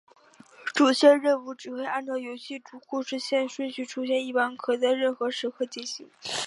[0.73, 6.09] 主线任务只会按游戏主故事线顺序出现一般可在任何时刻进行。